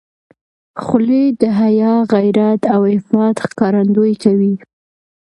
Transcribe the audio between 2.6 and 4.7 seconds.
او عفت ښکارندویي کوي.